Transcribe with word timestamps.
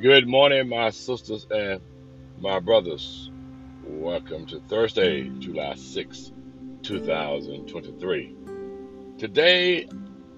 Good 0.00 0.28
morning, 0.28 0.68
my 0.68 0.90
sisters 0.90 1.46
and 1.50 1.80
my 2.38 2.60
brothers. 2.60 3.32
Welcome 3.82 4.46
to 4.46 4.60
Thursday, 4.60 5.28
July 5.40 5.74
sixth, 5.74 6.30
2023. 6.82 8.36
Today, 9.18 9.88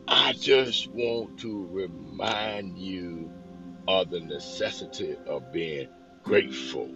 I 0.08 0.32
just 0.32 0.88
want 0.92 1.38
to 1.40 1.66
remind 1.66 2.78
you 2.78 3.30
of 3.86 4.10
the 4.10 4.20
necessity 4.20 5.16
of 5.26 5.52
being 5.52 5.88
grateful. 6.22 6.90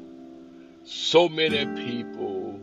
So 0.85 1.29
many 1.29 1.67
people 1.85 2.61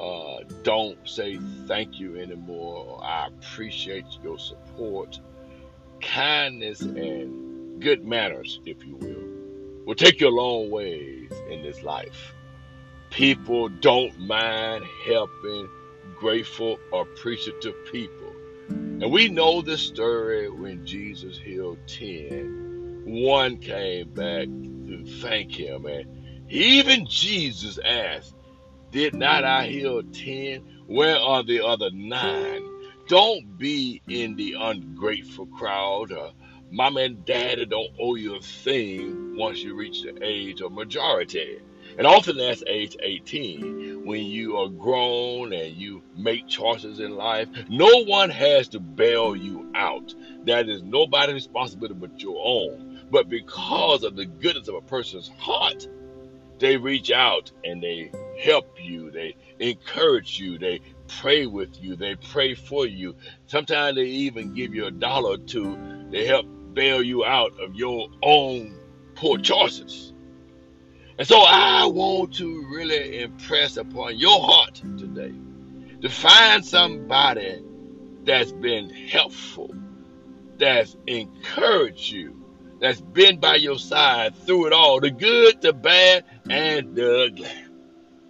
uh, 0.00 0.44
don't 0.62 1.06
say 1.06 1.38
thank 1.66 2.00
you 2.00 2.18
anymore. 2.18 3.02
I 3.04 3.28
appreciate 3.28 4.06
your 4.22 4.38
support, 4.38 5.20
kindness, 6.00 6.80
and 6.80 7.55
good 7.80 8.04
manners, 8.04 8.60
if 8.64 8.84
you 8.84 8.96
will, 8.96 9.84
will 9.86 9.94
take 9.94 10.20
you 10.20 10.28
a 10.28 10.30
long 10.30 10.70
ways 10.70 11.30
in 11.50 11.62
this 11.62 11.82
life. 11.82 12.34
People 13.10 13.68
don't 13.68 14.18
mind 14.18 14.84
helping 15.06 15.68
grateful, 16.16 16.78
appreciative 16.92 17.74
people. 17.92 18.32
And 18.68 19.12
we 19.12 19.28
know 19.28 19.62
the 19.62 19.78
story 19.78 20.50
when 20.50 20.84
Jesus 20.86 21.38
healed 21.38 21.78
10. 21.86 23.02
One 23.06 23.58
came 23.58 24.08
back 24.10 24.46
to 24.46 25.04
thank 25.20 25.52
him. 25.52 25.86
And 25.86 26.50
even 26.50 27.06
Jesus 27.06 27.78
asked, 27.84 28.34
Did 28.90 29.14
not 29.14 29.44
I 29.44 29.66
heal 29.66 30.02
10? 30.02 30.84
Where 30.86 31.16
are 31.16 31.44
the 31.44 31.64
other 31.64 31.90
nine? 31.92 32.62
Don't 33.08 33.56
be 33.56 34.02
in 34.08 34.34
the 34.34 34.56
ungrateful 34.58 35.46
crowd. 35.46 36.10
Uh, 36.10 36.30
Mom 36.70 36.96
and 36.96 37.24
daddy 37.24 37.64
don't 37.64 37.92
owe 38.00 38.16
you 38.16 38.34
a 38.36 38.40
thing 38.40 39.36
once 39.36 39.62
you 39.62 39.76
reach 39.76 40.02
the 40.02 40.18
age 40.22 40.60
of 40.60 40.72
majority. 40.72 41.60
And 41.96 42.06
often 42.06 42.36
that's 42.36 42.64
age 42.66 42.96
18, 43.00 44.04
when 44.04 44.24
you 44.24 44.56
are 44.56 44.68
grown 44.68 45.52
and 45.52 45.76
you 45.76 46.02
make 46.16 46.48
choices 46.48 46.98
in 46.98 47.16
life. 47.16 47.48
No 47.68 48.04
one 48.04 48.30
has 48.30 48.68
to 48.68 48.80
bail 48.80 49.36
you 49.36 49.70
out. 49.76 50.12
That 50.44 50.68
is 50.68 50.82
nobody's 50.82 51.34
responsibility 51.34 51.94
but 51.94 52.20
your 52.20 52.40
own. 52.44 53.06
But 53.10 53.28
because 53.28 54.02
of 54.02 54.16
the 54.16 54.26
goodness 54.26 54.66
of 54.66 54.74
a 54.74 54.80
person's 54.80 55.30
heart, 55.38 55.88
they 56.58 56.76
reach 56.76 57.12
out 57.12 57.52
and 57.64 57.82
they 57.82 58.10
help 58.42 58.76
you, 58.82 59.10
they 59.10 59.36
encourage 59.60 60.40
you, 60.40 60.58
they 60.58 60.80
pray 61.06 61.46
with 61.46 61.80
you, 61.80 61.94
they 61.94 62.16
pray 62.16 62.54
for 62.54 62.86
you. 62.86 63.14
Sometimes 63.46 63.96
they 63.96 64.04
even 64.04 64.54
give 64.54 64.74
you 64.74 64.86
a 64.86 64.90
dollar 64.90 65.34
or 65.34 65.38
two 65.38 65.78
to 66.10 66.26
help 66.26 66.46
bail 66.76 67.02
you 67.02 67.24
out 67.24 67.58
of 67.58 67.74
your 67.74 68.08
own 68.22 68.78
poor 69.16 69.38
choices. 69.38 70.12
And 71.18 71.26
so 71.26 71.40
I 71.40 71.86
want 71.86 72.34
to 72.34 72.66
really 72.70 73.22
impress 73.22 73.78
upon 73.78 74.18
your 74.18 74.38
heart 74.38 74.74
today 74.98 75.32
to 76.02 76.08
find 76.10 76.64
somebody 76.64 77.64
that's 78.24 78.52
been 78.52 78.90
helpful, 78.90 79.74
that's 80.58 80.94
encouraged 81.06 82.12
you, 82.12 82.44
that's 82.78 83.00
been 83.00 83.40
by 83.40 83.56
your 83.56 83.78
side 83.78 84.36
through 84.36 84.66
it 84.66 84.72
all 84.74 85.00
the 85.00 85.10
good, 85.10 85.62
the 85.62 85.72
bad, 85.72 86.24
and 86.50 86.94
the 86.94 87.24
ugly. 87.24 87.48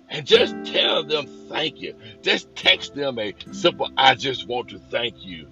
And 0.09 0.25
just 0.25 0.55
tell 0.67 1.03
them 1.03 1.27
thank 1.49 1.81
you. 1.81 1.97
Just 2.23 2.55
text 2.55 2.95
them 2.95 3.19
a 3.19 3.35
simple, 3.51 3.91
I 3.97 4.15
just 4.15 4.47
want 4.47 4.69
to 4.69 4.79
thank 4.79 5.25
you 5.25 5.49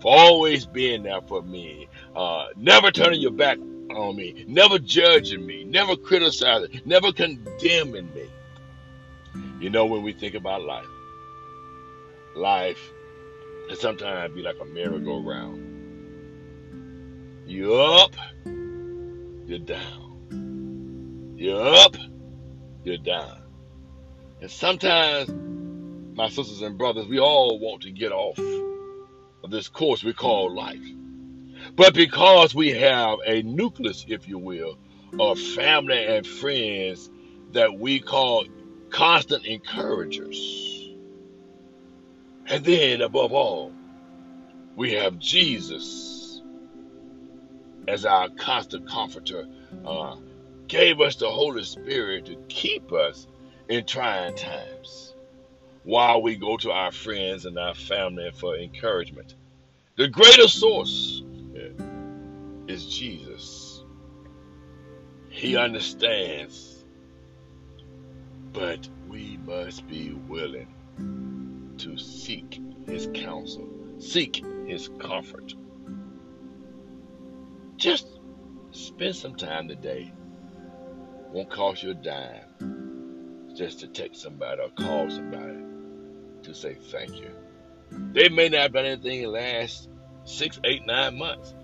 for 0.00 0.16
always 0.16 0.66
being 0.66 1.02
there 1.02 1.20
for 1.22 1.42
me. 1.42 1.88
Uh, 2.14 2.46
never 2.56 2.90
turning 2.90 3.20
your 3.20 3.32
back 3.32 3.58
on 3.58 4.16
me, 4.16 4.44
never 4.46 4.78
judging 4.78 5.44
me, 5.46 5.64
never 5.64 5.96
criticizing, 5.96 6.80
never 6.84 7.12
condemning 7.12 8.12
me. 8.14 8.28
You 9.60 9.70
know, 9.70 9.86
when 9.86 10.02
we 10.02 10.12
think 10.12 10.34
about 10.34 10.62
life, 10.62 10.86
life 12.36 12.92
can 13.68 13.76
sometimes 13.76 14.34
be 14.34 14.42
like 14.42 14.56
a 14.60 14.64
merry-go-round. 14.64 15.64
You're 17.46 18.02
up, 18.02 18.14
you're 18.44 19.58
down. 19.58 21.34
You're 21.36 21.74
up, 21.74 21.96
you're 22.84 22.98
down. 22.98 23.42
And 24.40 24.50
sometimes, 24.50 25.30
my 26.16 26.28
sisters 26.28 26.62
and 26.62 26.76
brothers, 26.78 27.06
we 27.06 27.18
all 27.18 27.58
want 27.58 27.82
to 27.82 27.90
get 27.90 28.12
off 28.12 28.38
of 29.44 29.50
this 29.50 29.68
course 29.68 30.04
we 30.04 30.12
call 30.12 30.54
life. 30.54 30.82
But 31.76 31.94
because 31.94 32.54
we 32.54 32.70
have 32.70 33.18
a 33.26 33.42
nucleus, 33.42 34.04
if 34.08 34.28
you 34.28 34.38
will, 34.38 34.78
of 35.18 35.38
family 35.38 36.04
and 36.04 36.26
friends 36.26 37.10
that 37.52 37.78
we 37.78 38.00
call 38.00 38.46
constant 38.90 39.44
encouragers. 39.46 40.90
And 42.46 42.64
then, 42.64 43.02
above 43.02 43.32
all, 43.32 43.72
we 44.76 44.92
have 44.92 45.18
Jesus 45.18 46.42
as 47.88 48.04
our 48.04 48.28
constant 48.30 48.88
comforter, 48.88 49.46
uh, 49.84 50.16
gave 50.68 51.00
us 51.00 51.16
the 51.16 51.30
Holy 51.30 51.64
Spirit 51.64 52.26
to 52.26 52.36
keep 52.48 52.92
us 52.92 53.26
in 53.68 53.84
trying 53.86 54.34
times 54.36 55.07
while 55.88 56.20
we 56.20 56.36
go 56.36 56.54
to 56.54 56.70
our 56.70 56.92
friends 56.92 57.46
and 57.46 57.58
our 57.58 57.74
family 57.74 58.30
for 58.34 58.54
encouragement. 58.54 59.34
The 59.96 60.06
greatest 60.06 60.60
source 60.60 61.22
is 62.66 62.84
Jesus. 62.94 63.82
He 65.30 65.56
understands, 65.56 66.84
but 68.52 68.86
we 69.08 69.38
must 69.46 69.88
be 69.88 70.12
willing 70.12 70.68
to 71.78 71.96
seek 71.96 72.60
his 72.84 73.08
counsel, 73.14 73.66
seek 73.98 74.44
his 74.66 74.90
comfort. 74.98 75.54
Just 77.78 78.08
spend 78.72 79.16
some 79.16 79.36
time 79.36 79.68
today. 79.68 80.12
Won't 81.32 81.48
cost 81.48 81.82
you 81.82 81.92
a 81.92 81.94
dime 81.94 83.54
just 83.56 83.80
to 83.80 83.88
text 83.88 84.20
somebody 84.20 84.60
or 84.60 84.68
call 84.68 85.08
somebody 85.08 85.67
to 86.48 86.54
say 86.54 86.74
thank 86.90 87.14
you. 87.20 87.30
They 88.12 88.28
may 88.28 88.48
not 88.48 88.60
have 88.60 88.72
done 88.72 88.86
anything 88.86 89.22
in 89.22 89.24
the 89.24 89.38
last 89.38 89.88
six, 90.24 90.58
eight, 90.64 90.84
nine 90.86 91.18
months. 91.18 91.54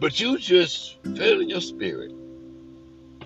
But 0.00 0.18
you 0.18 0.38
just 0.38 0.96
feel 1.02 1.40
in 1.40 1.48
your 1.48 1.60
spirit. 1.60 2.12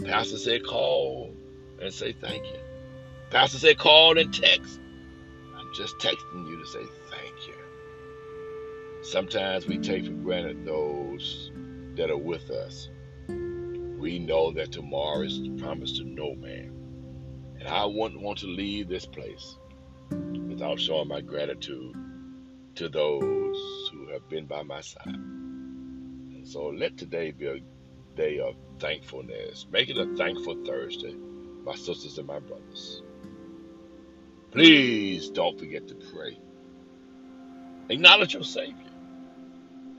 Pastor 0.05 0.39
said 0.39 0.65
call 0.65 1.35
and 1.81 1.93
say 1.93 2.13
thank 2.13 2.45
you. 2.45 2.61
Pastor 3.31 3.59
said 3.59 3.79
call 3.79 4.19
and 4.19 4.33
text. 4.33 4.81
I'm 5.57 5.75
just 5.75 5.97
texting 5.99 6.49
you 6.49 6.59
to 6.59 6.67
say 6.67 6.85
thank 7.11 7.47
you. 7.47 7.55
Sometimes 9.03 9.67
we 9.67 9.79
take 9.79 10.07
for 10.07 10.13
granted 10.13 10.65
those 10.65 11.51
that 11.97 12.11
are 12.11 12.19
with 12.19 12.51
us. 12.51 12.89
We 13.29 14.19
know 14.19 14.53
that 14.53 14.73
tomorrow 14.73 15.23
is 15.23 15.41
promised 15.59 15.97
to 15.97 16.05
no 16.05 16.35
man. 16.35 16.73
And 17.59 17.69
I 17.69 17.85
wouldn't 17.87 18.21
want 18.21 18.39
to 18.39 18.47
leave 18.47 18.89
this 18.89 19.07
place 19.07 19.57
without 20.11 20.81
showing 20.81 21.09
my 21.09 21.21
gratitude 21.21 21.95
to 22.75 22.89
those 22.89 23.91
who 23.93 24.09
have 24.13 24.29
been 24.29 24.47
by 24.47 24.63
my 24.63 24.81
side. 24.81 25.07
And 25.07 26.47
so 26.47 26.67
let 26.67 26.97
today 26.97 27.31
be 27.33 27.47
a 27.47 27.59
day 28.17 28.39
of 28.39 28.55
thankfulness. 28.79 29.67
Make 29.71 29.89
it 29.89 29.99
a 29.99 30.07
thankful 30.17 30.65
Thursday, 30.65 31.15
my 31.65 31.75
sisters 31.75 32.19
and 32.19 32.27
my 32.27 32.39
brothers. 32.39 33.03
Please 34.51 35.31
don't 35.31 35.59
forget 35.59 35.89
to 35.89 35.95
pray. 35.95 36.39
Acknowledge 37.91 38.35
your 38.35 38.45
Savior 38.45 38.91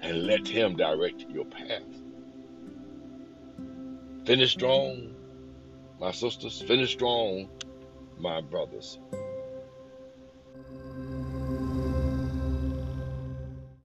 and 0.02 0.26
let 0.26 0.48
Him 0.48 0.76
direct 0.76 1.26
your 1.30 1.46
path. 1.46 1.84
Finish 4.26 4.52
strong, 4.54 5.16
my 6.00 6.12
sisters. 6.12 6.62
Finish 6.62 6.94
strong, 6.94 7.50
my 8.18 8.42
brothers. 8.42 9.00